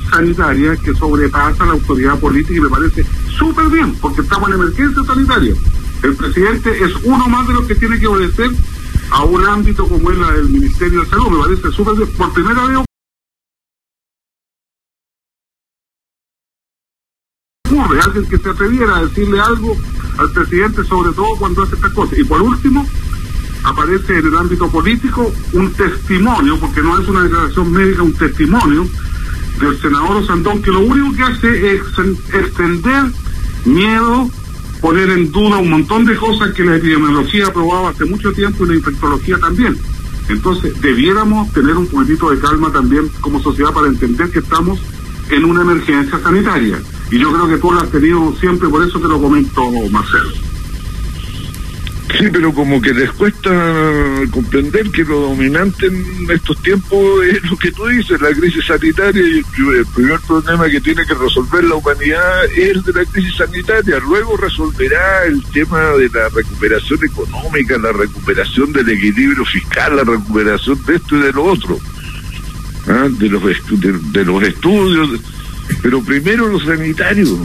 sanitaria 0.10 0.75
que 0.75 0.93
sobrepasa 0.93 1.65
la 1.65 1.74
autoridad 1.74 2.19
política 2.19 2.57
y 2.57 2.62
me 2.62 2.69
parece 2.69 3.05
súper 3.38 3.67
bien, 3.67 3.93
porque 3.95 4.21
estamos 4.21 4.50
en 4.50 4.55
emergencia 4.55 5.03
sanitaria. 5.03 5.55
El 6.03 6.15
presidente 6.15 6.83
es 6.83 6.93
uno 7.03 7.27
más 7.27 7.48
de 7.48 7.53
los 7.53 7.65
que 7.65 7.75
tiene 7.75 8.00
que 8.00 8.07
obedecer 8.07 8.51
a 9.12 9.24
un 9.24 9.45
ámbito 9.45 9.88
como 9.88 10.12
es 10.12 10.17
la 10.17 10.31
del 10.31 10.50
Ministerio 10.50 11.01
de 11.01 11.07
Salud. 11.07 11.29
Me 11.29 11.43
parece 11.43 11.71
súper 11.71 11.95
bien. 11.95 12.10
Por 12.17 12.33
primera 12.33 12.67
vez 12.67 12.90
ocurre 17.81 18.00
alguien 18.01 18.25
que 18.25 18.38
se 18.38 18.50
atreviera 18.50 18.97
a 18.97 19.05
decirle 19.05 19.39
algo 19.39 19.75
al 20.17 20.31
presidente, 20.31 20.83
sobre 20.83 21.11
todo 21.13 21.27
cuando 21.38 21.63
hace 21.63 21.75
estas 21.75 21.91
cosas. 21.93 22.17
Y 22.19 22.23
por 22.23 22.41
último, 22.41 22.85
aparece 23.63 24.19
en 24.19 24.27
el 24.27 24.38
ámbito 24.38 24.69
político 24.69 25.31
un 25.53 25.71
testimonio, 25.73 26.59
porque 26.59 26.81
no 26.81 27.00
es 27.00 27.07
una 27.07 27.23
declaración 27.23 27.71
médica, 27.71 28.03
un 28.03 28.13
testimonio 28.13 28.88
del 29.59 29.79
senador 29.79 30.17
Osandón, 30.17 30.61
que 30.61 30.71
lo 30.71 30.79
único 30.81 31.15
que 31.15 31.23
hace 31.23 31.75
es 31.75 31.81
extender 32.33 33.05
miedo, 33.65 34.29
poner 34.81 35.09
en 35.11 35.31
duda 35.31 35.57
un 35.57 35.69
montón 35.69 36.05
de 36.05 36.15
cosas 36.15 36.53
que 36.53 36.63
la 36.63 36.75
epidemiología 36.75 37.47
ha 37.47 37.53
probado 37.53 37.88
hace 37.89 38.05
mucho 38.05 38.31
tiempo 38.33 38.65
y 38.65 38.69
la 38.69 38.75
infectología 38.75 39.38
también. 39.38 39.77
Entonces, 40.29 40.79
debiéramos 40.81 41.51
tener 41.51 41.75
un 41.75 41.88
poquitito 41.88 42.29
de 42.29 42.39
calma 42.39 42.71
también 42.71 43.09
como 43.21 43.41
sociedad 43.41 43.71
para 43.73 43.88
entender 43.88 44.29
que 44.29 44.39
estamos 44.39 44.79
en 45.29 45.45
una 45.45 45.61
emergencia 45.61 46.19
sanitaria. 46.19 46.79
Y 47.12 47.20
yo 47.20 47.32
creo 47.32 47.48
que 47.48 47.58
tú 47.58 47.74
la 47.74 47.82
has 47.82 47.91
tenido 47.91 48.34
siempre, 48.39 48.70
por 48.70 48.88
eso 48.88 49.00
te 49.00 49.08
lo 49.08 49.22
comento, 49.22 49.70
Marcelo. 49.91 50.32
Sí, 52.18 52.27
pero 52.32 52.53
como 52.53 52.82
que 52.82 52.94
les 52.94 53.12
cuesta 53.12 53.50
comprender 54.32 54.89
que 54.91 55.03
lo 55.03 55.22
dominante 55.22 55.88
en 55.88 56.30
estos 56.30 56.62
tiempos 56.62 57.25
es 57.25 57.50
lo 57.50 57.58
que 57.58 57.72
tú 57.72 57.86
dices, 57.88 58.20
la 58.22 58.32
crisis 58.32 58.65
sanitaria 58.65 59.22
y 59.22 59.39
el 59.39 59.86
primer, 59.94 60.20
problema 60.20 60.70
que 60.70 60.82
tiene 60.82 61.06
que 61.06 61.13
resolver 61.13 61.63
la 61.63 61.75
humanidad 61.75 62.46
es 62.46 62.75
el 62.75 62.84
de 62.84 62.94
la 62.94 63.06
crisis 63.06 63.36
sanitaria. 63.36 64.00
Luego 64.00 64.38
resolverá 64.38 65.25
el 65.25 65.41
tema 65.53 65.82
de 65.91 66.10
la 66.10 66.30
recuperación 66.30 67.00
económica, 67.03 67.77
la 67.77 67.91
recuperación 67.91 68.74
del 68.74 68.89
equilibrio 68.89 69.46
fiscal, 69.46 69.96
la 69.96 70.03
recuperación 70.03 70.80
de 70.86 70.96
esto 70.96 71.18
y 71.18 71.22
de 71.22 71.32
lo 71.32 71.44
otro, 71.44 71.80
¿ah? 72.88 73.08
de, 73.10 73.30
los 73.30 73.44
de 74.12 74.25
los 74.25 74.44
estudios, 74.44 75.10
pero 75.82 76.01
primero 76.04 76.48
lo 76.48 76.60
sanitario. 76.60 77.38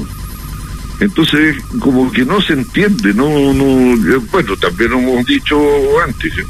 Entonces, 1.00 1.56
como 1.78 2.10
que 2.10 2.24
no 2.24 2.40
se 2.40 2.54
entiende, 2.54 3.12
no, 3.12 3.52
no, 3.52 4.20
bueno, 4.32 4.56
también 4.56 4.90
lo 4.90 4.98
hemos 4.98 5.26
dicho 5.26 5.58
antes. 6.02 6.32
¿eh? 6.38 6.46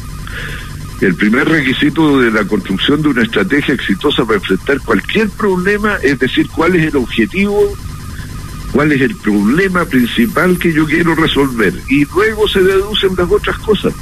El 1.00 1.14
primer 1.14 1.49
requisito 1.49 2.21
de 2.21 2.30
la 2.30 2.45
construcción 2.45 3.02
de 3.02 3.09
una 3.09 3.23
estrategia 3.23 3.75
exitosa 3.75 4.25
para 4.25 4.38
enfrentar 4.38 4.80
cualquier 4.80 5.28
problema 5.30 5.97
es 6.02 6.18
decir, 6.18 6.49
cuál 6.49 6.76
es 6.76 6.87
el 6.87 6.97
objetivo, 6.97 7.76
cuál 8.73 8.92
es 8.92 9.00
el 9.00 9.16
problema 9.16 9.85
principal 9.85 10.59
que 10.59 10.73
yo 10.73 10.87
quiero 10.87 11.14
resolver. 11.14 11.75
Y 11.88 12.04
luego 12.06 12.49
se 12.49 12.62
deducen 12.62 13.16
las 13.16 13.30
otras 13.30 13.59
cosas. 13.59 13.92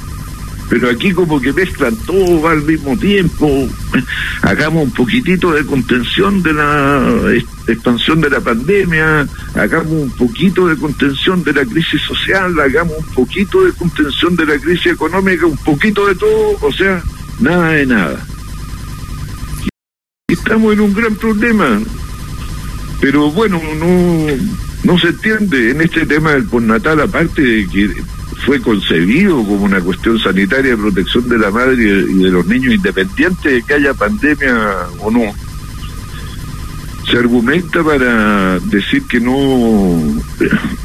Pero 0.69 0.89
aquí 0.89 1.11
como 1.11 1.41
que 1.41 1.53
mezclan 1.53 1.95
todo 2.05 2.47
al 2.47 2.63
mismo 2.63 2.97
tiempo. 2.97 3.67
Hagamos 4.43 4.85
un 4.85 4.91
poquitito 4.91 5.51
de 5.51 5.65
contención 5.65 6.41
de 6.43 6.53
la 6.53 7.33
expansión 7.67 8.21
de 8.21 8.29
la 8.29 8.41
pandemia, 8.41 9.27
hagamos 9.55 9.91
un 9.91 10.11
poquito 10.11 10.67
de 10.67 10.77
contención 10.77 11.43
de 11.43 11.53
la 11.53 11.65
crisis 11.65 12.01
social, 12.01 12.59
hagamos 12.59 12.97
un 12.97 13.13
poquito 13.13 13.63
de 13.63 13.73
contención 13.73 14.35
de 14.35 14.45
la 14.45 14.57
crisis 14.57 14.93
económica, 14.93 15.45
un 15.45 15.57
poquito 15.57 16.05
de 16.07 16.15
todo, 16.15 16.57
o 16.61 16.71
sea, 16.71 17.01
nada 17.39 17.69
de 17.69 17.85
nada. 17.85 18.25
Estamos 20.27 20.73
en 20.73 20.81
un 20.81 20.93
gran 20.93 21.15
problema. 21.15 21.79
Pero 23.01 23.31
bueno, 23.31 23.61
no, 23.77 24.27
no 24.83 24.99
se 24.99 25.09
entiende 25.09 25.71
en 25.71 25.81
este 25.81 26.05
tema 26.05 26.31
del 26.31 26.45
postnatal, 26.45 27.01
aparte 27.01 27.41
de 27.41 27.67
que 27.67 27.89
fue 28.45 28.61
concebido 28.61 29.37
como 29.37 29.65
una 29.65 29.81
cuestión 29.81 30.19
sanitaria 30.19 30.71
de 30.71 30.77
protección 30.77 31.27
de 31.27 31.37
la 31.37 31.51
madre 31.51 31.83
y 31.83 32.23
de 32.23 32.29
los 32.29 32.45
niños, 32.45 32.73
independiente 32.73 33.49
de 33.49 33.63
que 33.63 33.73
haya 33.73 33.93
pandemia 33.93 34.87
o 34.99 35.11
no. 35.11 35.33
Se 37.09 37.17
argumenta 37.19 37.83
para 37.83 38.59
decir 38.61 39.03
que 39.03 39.19
no 39.19 39.35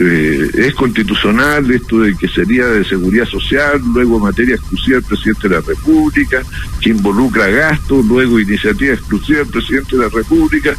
eh, 0.01 0.51
es 0.55 0.75
constitucional 0.75 1.71
esto 1.71 2.01
de 2.01 2.15
que 2.15 2.29
sería 2.29 2.67
de 2.67 2.85
seguridad 2.85 3.27
social, 3.27 3.81
luego 3.95 4.19
materia 4.21 4.55
exclusiva 4.57 4.97
del 4.99 5.07
presidente 5.07 5.49
de 5.49 5.55
la 5.55 5.61
República, 5.63 6.43
que 6.81 6.91
involucra 6.91 7.47
gastos, 7.49 8.05
luego 8.05 8.39
iniciativa 8.39 8.93
exclusiva 8.95 9.39
del 9.39 9.49
presidente 9.49 9.97
de 9.97 10.03
la 10.03 10.09
República. 10.11 10.75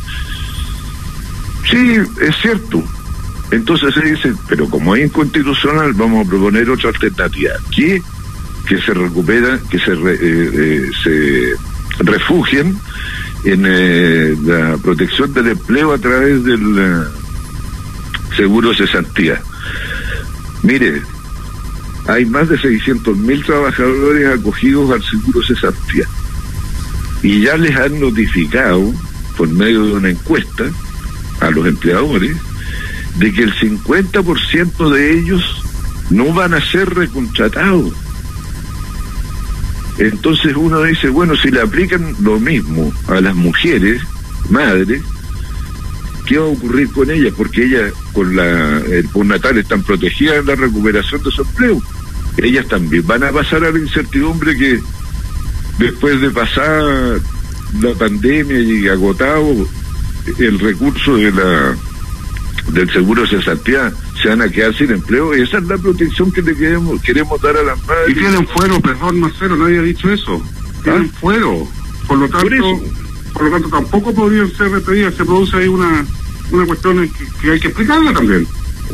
Sí, 1.70 1.98
es 2.22 2.36
cierto. 2.42 2.84
Entonces 3.52 3.94
se 3.94 4.02
dice, 4.02 4.34
pero 4.48 4.70
como 4.70 4.96
es 4.96 5.06
inconstitucional, 5.06 5.94
vamos 5.94 6.26
a 6.26 6.30
proponer 6.30 6.70
otra 6.70 6.90
alternativa. 6.90 7.52
¿Qué? 7.76 8.02
Que 8.68 8.80
se 8.80 8.94
recupera, 8.94 9.60
que 9.70 9.80
se, 9.80 9.96
re- 9.96 10.20
eh, 10.22 10.52
eh, 10.54 10.90
se 11.04 12.04
refugien 12.04 12.78
en 13.44 13.66
eh, 13.68 14.36
la 14.44 14.78
protección 14.78 15.34
del 15.34 15.50
empleo 15.50 15.94
a 15.94 15.98
través 15.98 16.44
del 16.44 16.78
eh, 16.78 17.04
seguro 18.36 18.74
cesantía. 18.74 19.42
Mire, 20.64 21.02
hay 22.08 22.26
más 22.26 22.50
de 22.50 22.60
600 22.60 23.18
mil 23.18 23.44
trabajadores 23.44 24.40
acogidos 24.40 24.92
al 24.92 25.04
seguro 25.04 25.42
cesantía 25.44 26.08
y 27.24 27.42
ya 27.42 27.58
les 27.58 27.76
han 27.76 28.00
notificado 28.00 28.94
por 29.38 29.50
medio 29.50 29.86
de 29.86 29.94
una 29.94 30.10
encuesta 30.10 30.66
a 31.40 31.50
los 31.52 31.66
empleadores 31.68 32.36
de 33.18 33.32
que 33.32 33.44
el 33.44 33.54
50% 33.54 34.90
de 34.90 35.20
ellos 35.20 35.64
no 36.10 36.34
van 36.34 36.54
a 36.54 36.62
ser 36.62 36.94
recontratados. 36.94 37.94
Entonces 39.98 40.56
uno 40.56 40.82
dice, 40.84 41.10
bueno, 41.10 41.36
si 41.36 41.52
le 41.52 41.62
aplican 41.62 42.16
lo 42.22 42.40
mismo 42.40 42.92
a 43.08 43.22
las 43.22 43.36
mujeres, 43.36 44.02
madres, 44.50 45.02
¿qué 46.26 46.38
va 46.38 46.46
a 46.46 46.50
ocurrir 46.50 46.90
con 46.92 47.12
ellas? 47.12 47.34
Porque 47.36 47.66
ellas 47.66 47.94
con 48.14 48.36
la, 48.36 48.78
el 48.80 49.08
postnatal 49.10 49.58
están 49.58 49.84
protegidas 49.84 50.38
en 50.38 50.48
la 50.48 50.56
recuperación 50.56 51.22
de 51.24 51.32
su 51.32 51.42
empleo. 51.42 51.82
Ellas 52.38 52.68
también 52.68 53.06
van 53.06 53.24
a 53.24 53.32
pasar 53.32 53.64
a 53.64 53.72
la 53.72 53.80
incertidumbre 53.80 54.58
que 54.58 54.80
después 55.78 56.22
de 56.22 56.30
pasar 56.32 57.20
la 57.80 57.94
pandemia 57.98 58.60
y 58.60 58.88
agotado 58.88 59.68
el 60.40 60.60
recurso 60.60 61.18
de 61.18 61.32
la 61.32 61.76
del 62.70 62.90
seguro 62.92 63.28
cesantía 63.28 63.92
se 64.22 64.30
van 64.30 64.42
a 64.42 64.50
quedar 64.50 64.76
sin 64.76 64.92
empleo. 64.92 65.34
Esa 65.34 65.58
es 65.58 65.64
la 65.66 65.78
protección 65.78 66.32
que 66.32 66.42
le 66.42 66.56
queremos, 66.56 67.02
queremos 67.02 67.42
dar 67.42 67.58
a 67.58 67.64
las 67.64 67.86
madres. 67.86 68.10
Y 68.10 68.14
tienen 68.14 68.48
fuero, 68.48 68.80
perdón 68.80 69.20
Marcelo, 69.20 69.56
nadie 69.56 69.80
ha 69.80 69.84
dicho 69.84 70.10
eso. 70.10 70.42
Tienen 70.84 71.10
¿Ah? 71.14 71.18
fuero. 71.20 71.68
Por 72.08 72.18
lo 72.18 72.30
tanto, 72.30 72.82
por, 73.34 73.44
lo 73.44 73.52
tanto 73.52 73.70
tampoco 73.70 74.14
podrían 74.14 74.52
ser 74.52 74.70
despedidas. 74.72 75.16
Se 75.16 75.26
produce 75.26 75.58
ahí 75.58 75.68
una, 75.68 76.06
una 76.52 76.66
cuestión 76.66 77.10
que, 77.42 77.52
hay 77.52 77.60
que 77.60 77.68
explicarla 77.68 78.14
también. 78.14 78.48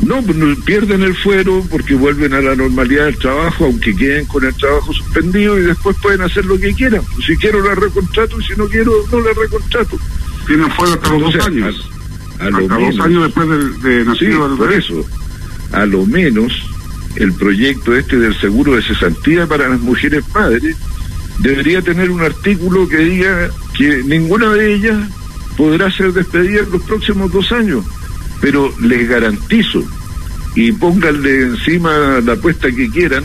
No, 0.03 0.21
pues 0.21 0.37
pierden 0.63 1.01
el 1.01 1.15
fuero 1.15 1.65
porque 1.71 1.95
vuelven 1.95 2.33
a 2.33 2.41
la 2.41 2.55
normalidad 2.55 3.05
del 3.05 3.17
trabajo, 3.17 3.65
aunque 3.65 3.95
queden 3.95 4.25
con 4.25 4.45
el 4.45 4.53
trabajo 4.53 4.93
suspendido 4.93 5.57
y 5.57 5.63
después 5.63 5.97
pueden 6.01 6.21
hacer 6.21 6.45
lo 6.45 6.59
que 6.59 6.73
quieran. 6.73 7.01
Si 7.25 7.35
quiero 7.37 7.63
la 7.63 7.73
recontrato 7.73 8.39
y 8.39 8.43
si 8.43 8.55
no 8.55 8.67
quiero, 8.67 8.91
no 9.11 9.19
la 9.19 9.33
recontrato. 9.33 9.97
Tienen 10.45 10.71
fuero 10.71 10.93
hasta 10.93 11.09
los 11.09 11.33
dos 11.33 11.45
años 11.47 11.89
a 12.39 12.49
lo 12.49 12.67
menos, 12.67 12.95
dos 12.95 13.05
años 13.05 13.23
después 13.23 13.81
de, 13.81 14.03
de 14.05 14.15
sí, 14.15 14.27
por 14.57 14.73
eso, 14.73 15.05
a 15.71 15.85
lo 15.85 16.05
menos 16.05 16.53
el 17.15 17.33
proyecto 17.33 17.95
este 17.95 18.17
del 18.17 18.39
seguro 18.39 18.75
de 18.75 18.83
cesantía 18.83 19.47
para 19.47 19.67
las 19.69 19.79
mujeres 19.79 20.23
madres 20.33 20.75
debería 21.39 21.81
tener 21.81 22.11
un 22.11 22.21
artículo 22.21 22.87
que 22.87 22.97
diga 22.97 23.49
que 23.75 24.03
ninguna 24.03 24.53
de 24.53 24.73
ellas 24.73 24.97
podrá 25.55 25.91
ser 25.91 26.13
despedida 26.13 26.61
en 26.61 26.71
los 26.71 26.83
próximos 26.83 27.31
dos 27.31 27.51
años, 27.51 27.83
pero 28.39 28.71
les 28.81 29.09
garantizo 29.09 29.83
y 30.55 30.71
pónganle 30.71 31.41
encima 31.41 32.19
la 32.23 32.33
apuesta 32.33 32.71
que 32.71 32.89
quieran 32.89 33.23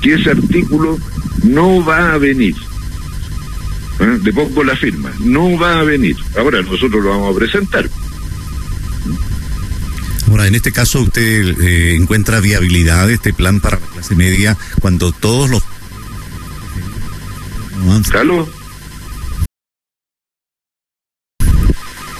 que 0.00 0.14
ese 0.14 0.30
artículo 0.30 0.98
no 1.44 1.84
va 1.84 2.14
a 2.14 2.18
venir. 2.18 2.54
¿Eh? 4.00 4.18
Le 4.22 4.32
pongo 4.32 4.62
la 4.62 4.76
firma, 4.76 5.10
no 5.20 5.58
va 5.58 5.80
a 5.80 5.84
venir. 5.84 6.16
Ahora 6.36 6.62
nosotros 6.62 7.02
lo 7.02 7.10
vamos 7.10 7.34
a 7.34 7.38
presentar. 7.38 7.88
Ahora, 10.28 10.46
en 10.46 10.54
este 10.54 10.72
caso, 10.72 11.00
¿usted 11.00 11.58
eh, 11.60 11.94
encuentra 11.94 12.40
viabilidad 12.40 13.06
de 13.06 13.14
este 13.14 13.32
plan 13.32 13.60
para 13.60 13.78
la 13.80 13.86
clase 13.86 14.14
media 14.14 14.56
cuando 14.80 15.12
todos 15.12 15.48
los... 15.50 15.62
¿Aló? 18.14 18.48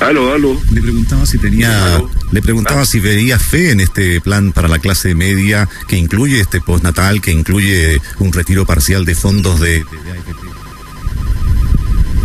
Aló, 0.00 0.32
aló. 0.32 0.60
Le 0.72 0.80
preguntaba 0.80 1.26
si 1.26 1.38
tenía, 1.38 2.00
le 2.30 2.40
preguntaba 2.40 2.82
ah. 2.82 2.86
si 2.86 3.00
veía 3.00 3.38
fe 3.38 3.72
en 3.72 3.80
este 3.80 4.20
plan 4.20 4.52
para 4.52 4.68
la 4.68 4.78
clase 4.78 5.14
media 5.14 5.68
que 5.88 5.96
incluye 5.96 6.40
este 6.40 6.60
postnatal, 6.60 7.20
que 7.20 7.32
incluye 7.32 8.00
un 8.20 8.32
retiro 8.32 8.64
parcial 8.64 9.04
de 9.04 9.14
fondos 9.14 9.60
de, 9.60 9.84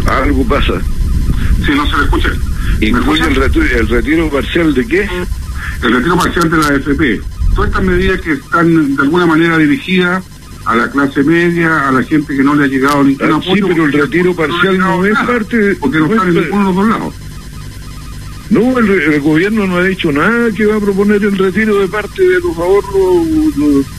Algo 0.05 0.45
pasa. 0.47 0.73
Si 1.65 1.71
no 1.71 1.89
se 1.89 1.97
le 1.97 2.03
escucha. 2.03 2.29
¿Incluye 2.79 3.23
el 3.23 3.35
retiro, 3.35 3.65
el 3.65 3.87
retiro 3.89 4.29
parcial 4.29 4.73
de 4.73 4.87
qué? 4.87 5.09
El 5.83 5.93
retiro 5.93 6.17
parcial 6.17 6.49
de 6.49 6.57
la 6.57 6.67
AFP. 6.67 7.21
Todas 7.55 7.69
estas 7.69 7.83
medidas 7.83 8.21
que 8.21 8.33
están 8.33 8.95
de 8.95 9.01
alguna 9.03 9.25
manera 9.25 9.57
dirigidas 9.57 10.23
a 10.65 10.75
la 10.75 10.89
clase 10.89 11.23
media, 11.23 11.89
a 11.89 11.91
la 11.91 12.03
gente 12.03 12.35
que 12.35 12.43
no 12.43 12.55
le 12.55 12.65
ha 12.65 12.67
llegado 12.67 13.03
ningún 13.03 13.33
ah, 13.33 13.39
Sí, 13.43 13.61
pero 13.61 13.85
el 13.85 13.91
retiro 13.91 14.35
parcial 14.35 14.77
no, 14.77 15.05
es 15.05 15.17
parte... 15.19 15.75
Porque 15.75 15.99
no, 15.99 16.05
están 16.05 16.29
en 16.29 16.35
ninguno 16.35 16.59
de 16.59 16.65
los 16.65 16.75
dos 16.75 16.87
lados. 16.87 17.13
No, 18.49 18.77
el, 18.77 19.19
gobierno 19.21 19.65
no 19.67 19.77
ha 19.77 19.83
dicho 19.83 20.11
nada 20.11 20.51
que 20.51 20.65
va 20.65 20.75
a 20.75 20.79
proponer 20.79 21.23
el 21.23 21.37
retiro 21.37 21.79
de 21.79 21.87
parte 21.87 22.21
de 22.21 22.39
los 22.39 22.57
ahorros 22.57 23.27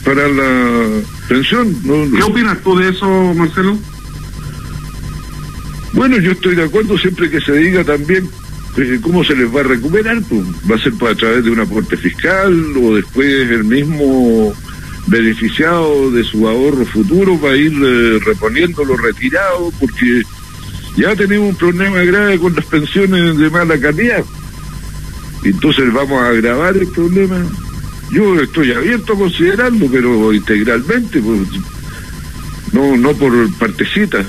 para 0.03 0.27
la 0.27 1.01
pensión. 1.27 1.75
¿Qué 1.83 2.23
opinas 2.23 2.57
tú 2.63 2.77
de 2.77 2.89
eso, 2.89 3.33
Marcelo? 3.33 3.77
Bueno, 5.93 6.17
yo 6.17 6.31
estoy 6.31 6.55
de 6.55 6.63
acuerdo 6.63 6.97
siempre 6.97 7.29
que 7.29 7.41
se 7.41 7.53
diga 7.53 7.83
también 7.83 8.29
¿Cómo 9.01 9.23
se 9.23 9.35
les 9.35 9.53
va 9.53 9.61
a 9.61 9.63
recuperar? 9.63 10.21
Pues, 10.23 10.41
¿Va 10.69 10.75
a 10.75 10.79
ser 10.79 10.93
a 10.93 11.15
través 11.15 11.45
de 11.45 11.51
un 11.51 11.61
aporte 11.61 11.95
fiscal 11.95 12.75
o 12.77 12.95
después 12.95 13.49
el 13.49 13.63
mismo 13.63 14.53
beneficiado 15.07 16.11
de 16.11 16.23
su 16.25 16.45
ahorro 16.45 16.85
futuro 16.85 17.39
va 17.39 17.51
a 17.51 17.55
ir 17.55 17.71
eh, 17.71 18.19
reponiendo 18.25 18.83
lo 18.83 18.97
retirado? 18.97 19.71
Porque 19.79 20.23
ya 20.97 21.15
tenemos 21.15 21.49
un 21.49 21.55
problema 21.55 21.99
grave 22.03 22.37
con 22.37 22.53
las 22.53 22.65
pensiones 22.65 23.37
de 23.37 23.49
mala 23.49 23.79
calidad. 23.79 24.25
Entonces 25.45 25.93
vamos 25.93 26.21
a 26.21 26.29
agravar 26.29 26.75
el 26.75 26.87
problema. 26.87 27.45
Yo 28.11 28.41
estoy 28.41 28.73
abierto 28.73 29.13
a 29.13 29.17
considerarlo, 29.17 29.87
pero 29.89 30.33
integralmente, 30.33 31.21
pues, 31.21 31.47
no, 32.73 32.97
no 32.97 33.13
por 33.13 33.31
partecitas. 33.53 34.25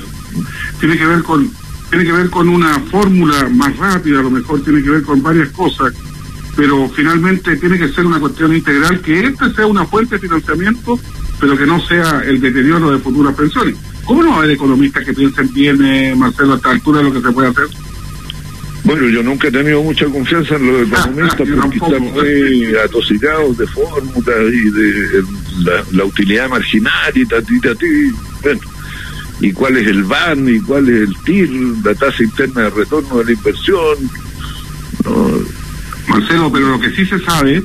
Tiene 0.78 0.96
que 0.96 1.06
ver 1.06 1.22
con 1.22 1.50
tiene 1.90 2.04
que 2.04 2.12
ver 2.12 2.30
con 2.30 2.48
una 2.48 2.78
fórmula 2.80 3.48
más 3.50 3.76
rápida, 3.76 4.20
a 4.20 4.22
lo 4.22 4.30
mejor 4.30 4.62
tiene 4.62 4.82
que 4.82 4.90
ver 4.90 5.02
con 5.02 5.22
varias 5.22 5.48
cosas, 5.50 5.92
pero 6.56 6.88
finalmente 6.88 7.56
tiene 7.56 7.78
que 7.78 7.88
ser 7.88 8.06
una 8.06 8.18
cuestión 8.18 8.54
integral, 8.54 9.00
que 9.00 9.26
esta 9.26 9.52
sea 9.52 9.66
una 9.66 9.84
fuente 9.86 10.16
de 10.16 10.22
financiamiento, 10.22 10.98
pero 11.40 11.56
que 11.56 11.66
no 11.66 11.80
sea 11.80 12.22
el 12.26 12.40
deterioro 12.40 12.90
de 12.90 12.98
futuras 12.98 13.34
pensiones. 13.34 13.76
¿Cómo 14.04 14.22
no 14.22 14.40
hay 14.40 14.52
economistas 14.52 15.04
que 15.04 15.12
piensen 15.12 15.52
bien, 15.52 15.84
eh, 15.84 16.14
Marcelo, 16.16 16.54
a 16.54 16.56
esta 16.56 16.70
altura 16.70 16.98
de 16.98 17.04
lo 17.04 17.12
que 17.12 17.20
se 17.20 17.32
puede 17.32 17.48
hacer? 17.48 17.66
Bueno, 18.84 19.08
yo 19.08 19.20
nunca 19.20 19.48
he 19.48 19.50
tenido 19.50 19.82
mucha 19.82 20.06
confianza 20.06 20.54
en 20.54 20.66
los 20.66 20.88
economistas 20.88 21.48
porque 21.48 21.76
están 21.76 22.02
muy 22.02 22.76
atosigados 22.76 23.58
de 23.58 23.66
fórmulas 23.66 24.38
y 24.52 24.70
de 24.70 25.24
la, 25.92 26.04
utilidad 26.04 26.48
marginal 26.48 27.12
y 27.12 27.26
tati, 27.26 27.60
tati. 27.60 28.12
Bueno, 28.42 28.60
y 29.40 29.52
cuál 29.52 29.76
es 29.76 29.86
el 29.86 30.04
BAN 30.04 30.48
y 30.48 30.60
cuál 30.60 30.88
es 30.88 31.08
el 31.08 31.16
TIR, 31.24 31.50
la 31.84 31.94
tasa 31.94 32.22
interna 32.22 32.62
de 32.62 32.70
retorno 32.70 33.18
de 33.18 33.24
la 33.24 33.32
inversión. 33.32 33.96
Marcelo, 36.08 36.50
pero 36.52 36.68
lo 36.68 36.80
que 36.80 36.90
sí 36.90 37.04
se 37.04 37.18
sabe 37.20 37.62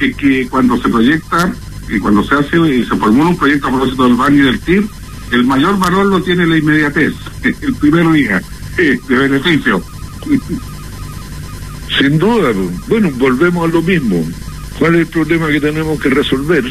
es 0.00 0.16
que 0.16 0.46
cuando 0.48 0.76
se 0.80 0.88
proyecta 0.88 1.52
y 1.88 1.98
cuando 1.98 2.24
se 2.24 2.34
hace 2.34 2.58
y 2.58 2.84
se 2.84 2.96
formula 2.96 3.30
un 3.30 3.36
proyecto 3.36 3.68
a 3.68 3.70
propósito 3.70 4.04
del 4.04 4.14
BAN 4.14 4.34
y 4.34 4.38
del 4.38 4.60
TIR, 4.60 4.86
el 5.32 5.44
mayor 5.44 5.78
valor 5.78 6.06
lo 6.06 6.22
tiene 6.22 6.46
la 6.46 6.58
inmediatez, 6.58 7.14
el 7.42 7.74
primer 7.74 8.10
día 8.12 8.42
de 8.76 9.16
beneficio. 9.16 9.82
Sin 11.98 12.18
duda, 12.18 12.52
bueno, 12.88 13.10
volvemos 13.16 13.68
a 13.68 13.72
lo 13.72 13.82
mismo. 13.82 14.26
¿Cuál 14.78 14.96
es 14.96 15.00
el 15.02 15.06
problema 15.06 15.48
que 15.48 15.60
tenemos 15.60 16.00
que 16.00 16.08
resolver? 16.08 16.64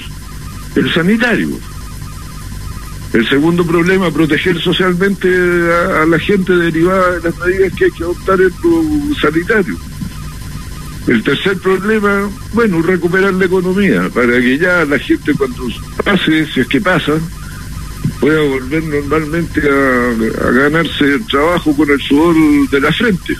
El 0.75 0.93
sanitario 0.93 1.49
el 3.13 3.29
segundo 3.29 3.65
problema, 3.65 4.11
proteger 4.11 4.59
socialmente 4.59 5.27
a, 5.29 6.05
la 6.05 6.17
gente 6.17 6.53
derivada 6.53 7.19
de 7.19 7.29
las 7.29 7.39
medidas 7.39 7.73
que 7.73 7.85
hay 7.85 7.91
que 7.91 8.03
adoptar 8.03 8.41
en 8.41 8.51
lo 8.63 9.15
sanitario. 9.15 9.77
El 11.07 11.21
tercer 11.21 11.57
problema, 11.57 12.29
bueno, 12.53 12.81
recuperar 12.81 13.33
la 13.33 13.45
economía, 13.45 14.09
para 14.13 14.39
que 14.39 14.57
ya 14.57 14.83
la 14.85 14.97
gente 14.97 15.33
cuando 15.35 15.67
pase, 16.03 16.47
si 16.53 16.61
es 16.61 16.67
que 16.67 16.81
pasa, 16.81 17.13
pueda 18.19 18.41
volver 18.41 18.83
normalmente 18.83 19.61
a, 19.61 20.51
ganarse 20.51 21.05
el 21.05 21.25
trabajo 21.27 21.75
con 21.75 21.91
el 21.91 22.01
sudor 22.01 22.35
de 22.69 22.81
la 22.81 22.91
frente. 22.91 23.35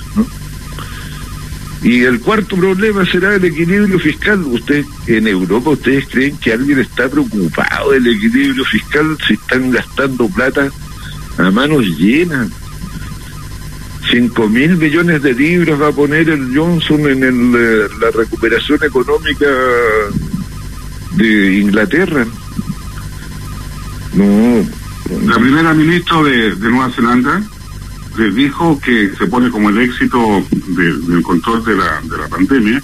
Y 1.84 2.04
el 2.04 2.22
cuarto 2.22 2.56
problema 2.56 3.06
será 3.06 3.36
el 3.36 3.44
equilibrio 3.44 4.00
fiscal. 4.00 4.40
Usted 4.46 4.86
en 5.08 5.28
Europa, 5.28 5.72
¿ustedes 5.72 6.08
creen 6.08 6.38
que 6.38 6.54
alguien 6.54 6.80
está 6.80 7.10
preocupado 7.10 7.92
del 7.92 8.08
equilibrio 8.08 8.64
fiscal 8.64 9.18
si 9.28 9.34
están 9.34 9.70
gastando 9.70 10.30
plata 10.30 10.72
a 11.38 11.52
manos 11.52 11.86
llenas? 11.98 12.48
Cinco 14.10 14.48
mil 14.48 14.78
millones 14.78 15.22
de 15.24 15.34
libras 15.34 15.82
va 15.82 15.90
a 15.90 15.92
poner 15.92 16.30
el 16.30 16.58
Johnson 16.58 17.02
en 17.02 17.24
el, 17.24 17.54
eh, 17.56 17.90
la 18.00 18.12
recuperación 18.12 18.82
económica 18.84 19.46
de 21.16 21.60
Inglaterra. 21.60 22.26
No. 24.14 24.66
La 25.26 25.36
primera 25.36 25.74
ministra 25.74 26.24
de 26.24 26.56
Nueva 26.60 26.90
Zelanda 26.92 27.44
les 28.18 28.36
dijo 28.36 28.80
que 28.80 29.14
se 29.18 29.28
pone 29.28 29.50
como 29.50 29.70
el 29.70 29.80
éxito 29.80 30.44
del 30.68 31.24
control 31.24 31.64
de 31.66 31.76
la, 31.76 32.02
de 32.02 32.18
la 32.18 32.28
pandemia, 32.28 32.82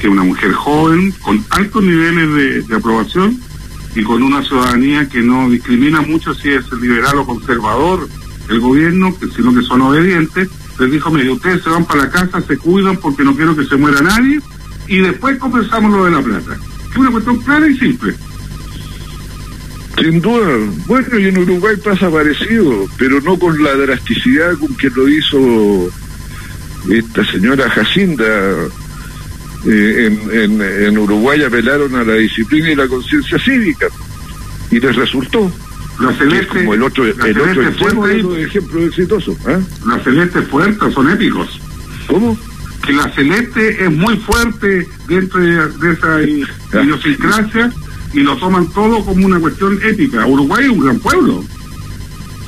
que 0.00 0.08
una 0.08 0.24
mujer 0.24 0.52
joven, 0.52 1.12
con 1.22 1.44
altos 1.50 1.82
niveles 1.82 2.66
de, 2.68 2.76
aprobación 2.76 3.38
y 3.94 4.02
con 4.02 4.22
una 4.22 4.42
ciudadanía 4.42 5.08
que 5.08 5.20
no 5.20 5.48
discrimina 5.50 6.00
mucho 6.00 6.34
si 6.34 6.50
es 6.50 6.70
liberal 6.72 7.18
o 7.18 7.26
conservador 7.26 8.08
el 8.48 8.60
gobierno, 8.60 9.14
sino 9.34 9.54
que 9.54 9.62
son 9.62 9.82
obedientes, 9.82 10.48
les 10.78 10.90
dijo, 10.90 11.10
mire, 11.10 11.30
ustedes 11.30 11.62
se 11.62 11.70
van 11.70 11.84
para 11.84 12.04
la 12.04 12.10
casa, 12.10 12.40
se 12.40 12.56
cuidan 12.56 12.96
porque 12.96 13.24
no 13.24 13.36
quiero 13.36 13.54
que 13.54 13.64
se 13.64 13.76
muera 13.76 14.00
nadie, 14.00 14.40
y 14.88 14.98
después 14.98 15.38
conversamos 15.38 15.92
lo 15.92 16.04
de 16.04 16.10
la 16.10 16.22
plata. 16.22 16.56
Es 16.90 16.96
una 16.96 17.10
cuestión 17.10 17.38
clara 17.40 17.68
y 17.68 17.78
simple. 17.78 18.14
Sin 19.98 20.20
duda. 20.20 20.58
Bueno, 20.86 21.18
y 21.18 21.26
en 21.26 21.38
Uruguay 21.38 21.76
pasa 21.76 22.10
parecido, 22.10 22.88
pero 22.98 23.20
no 23.20 23.38
con 23.38 23.62
la 23.62 23.74
drasticidad 23.74 24.54
con 24.58 24.74
que 24.76 24.90
lo 24.90 25.08
hizo 25.08 25.90
esta 26.90 27.24
señora 27.24 27.70
Jacinda. 27.70 28.24
Eh, 29.64 30.06
en, 30.06 30.60
en, 30.60 30.60
en 30.60 30.98
Uruguay 30.98 31.44
apelaron 31.44 31.94
a 31.94 32.02
la 32.02 32.14
disciplina 32.14 32.72
y 32.72 32.74
la 32.74 32.88
conciencia 32.88 33.38
cívica 33.38 33.86
y 34.72 34.80
les 34.80 34.96
resultó. 34.96 35.52
La 36.00 36.12
celeste, 36.14 36.58
como 36.58 36.74
el 36.74 36.82
otro, 36.82 37.04
el 37.04 37.40
otro 37.40 38.02
de 38.02 38.42
ejemplos 38.42 38.84
exitosos. 38.88 39.36
¿eh? 39.46 39.60
La 39.86 39.98
celeste 40.00 40.42
fuerte 40.42 40.90
son 40.90 41.10
épicos. 41.10 41.60
¿Cómo? 42.08 42.36
Que 42.84 42.92
la 42.92 43.08
celeste 43.10 43.84
es 43.84 43.90
muy 43.92 44.16
fuerte 44.16 44.88
dentro 45.06 45.38
de, 45.38 45.68
de 45.68 45.92
esa 45.92 46.22
idiosincrasia 46.82 47.70
y 48.12 48.20
lo 48.20 48.36
toman 48.36 48.66
todo 48.72 49.04
como 49.04 49.26
una 49.26 49.40
cuestión 49.40 49.78
épica. 49.84 50.26
Uruguay 50.26 50.64
es 50.64 50.70
un 50.70 50.80
gran 50.80 50.98
pueblo. 50.98 51.44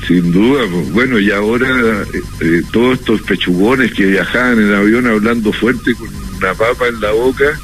Sin 0.07 0.31
duda, 0.31 0.63
pues, 0.69 0.91
bueno, 0.93 1.17
y 1.19 1.31
ahora 1.31 2.03
eh, 2.13 2.21
eh, 2.41 2.61
todos 2.71 2.99
estos 2.99 3.21
pechugones 3.21 3.91
que 3.93 4.05
viajaban 4.05 4.59
en 4.59 4.73
avión 4.73 5.07
hablando 5.07 5.51
fuerte 5.51 5.95
con 5.95 6.07
una 6.37 6.53
papa 6.53 6.87
en 6.87 7.01
la 7.01 7.11
boca, 7.11 7.59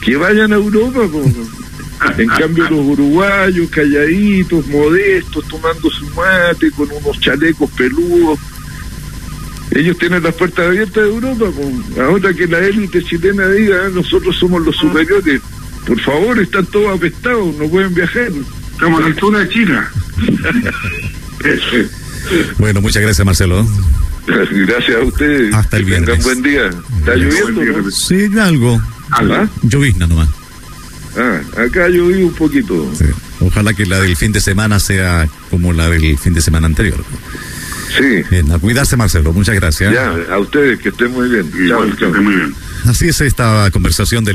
que 0.00 0.16
vayan 0.16 0.52
a 0.52 0.56
Europa. 0.56 1.00
Pues. 1.12 2.18
En 2.18 2.26
cambio, 2.28 2.64
los 2.68 2.86
uruguayos 2.86 3.70
calladitos, 3.70 4.66
modestos, 4.66 5.46
tomando 5.46 5.88
su 5.90 6.04
mate 6.16 6.70
con 6.72 6.90
unos 6.90 7.20
chalecos 7.20 7.70
peludos. 7.70 8.38
Ellos 9.70 9.96
tienen 9.98 10.22
las 10.22 10.34
puertas 10.34 10.66
abiertas 10.66 11.04
de 11.04 11.08
Europa. 11.10 11.46
Pues. 11.54 11.98
Ahora 12.04 12.34
que 12.34 12.46
la 12.48 12.58
élite 12.58 13.02
chilena 13.04 13.48
diga, 13.48 13.84
"Ah, 13.86 13.90
nosotros 13.94 14.36
somos 14.36 14.62
los 14.64 14.76
superiores. 14.76 15.40
Por 15.86 16.00
favor, 16.00 16.38
están 16.38 16.66
todos 16.66 16.96
apestados, 16.96 17.54
no 17.56 17.68
pueden 17.68 17.94
viajar. 17.94 18.28
Como 18.80 19.00
la 19.00 19.06
altura 19.06 19.40
de 19.40 19.48
China. 19.48 19.90
Bueno, 22.58 22.80
muchas 22.80 23.02
gracias, 23.02 23.24
Marcelo. 23.26 23.66
Gracias 24.26 24.96
a 24.96 25.00
ustedes. 25.04 25.54
Hasta 25.54 25.76
el 25.76 25.84
Que 25.84 25.90
tengan 25.90 26.04
viernes. 26.06 26.24
buen 26.24 26.42
día. 26.42 26.70
¿Está 27.00 27.14
lloviendo? 27.16 27.82
no? 27.82 27.90
Sí, 27.90 28.28
algo. 28.40 28.80
¿Ah? 29.10 29.46
Llovizna 29.62 30.06
nomás. 30.06 30.28
Ah, 31.18 31.40
acá 31.66 31.88
lloví 31.90 32.22
un 32.22 32.32
poquito. 32.32 32.90
Sí. 32.98 33.04
Ojalá 33.40 33.74
que 33.74 33.84
la 33.84 34.00
del 34.00 34.16
fin 34.16 34.32
de 34.32 34.40
semana 34.40 34.80
sea 34.80 35.28
como 35.50 35.74
la 35.74 35.90
del 35.90 36.16
fin 36.18 36.32
de 36.32 36.40
semana 36.40 36.66
anterior. 36.66 37.04
Sí. 37.98 38.22
Bien, 38.30 38.50
a 38.50 38.58
cuidarse, 38.58 38.96
Marcelo. 38.96 39.34
Muchas 39.34 39.54
gracias. 39.56 39.92
Ya, 39.92 40.14
a 40.32 40.38
ustedes 40.38 40.80
que 40.80 40.88
estén 40.88 41.12
muy 41.12 41.28
bien. 41.28 41.50
Chao, 41.52 41.60
Igual 41.84 41.90
que 41.92 41.98
chao. 41.98 42.08
esté 42.08 42.20
muy 42.22 42.34
bien. 42.36 42.54
Así 42.86 43.08
es 43.08 43.20
esta 43.20 43.68
conversación 43.70 44.24
del 44.24 44.32